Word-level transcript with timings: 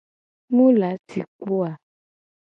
Mu 0.55 0.65
la 0.79 0.89
ci 1.07 1.19
kpo 1.33 1.53
o 1.61 1.63
a? 1.69 1.71